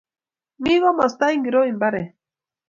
[0.63, 2.09] Mi komasta ingoro mbaret?